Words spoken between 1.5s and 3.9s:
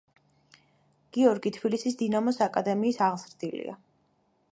თბილისის „დინამოს“ აკადემიის აღზრდილია.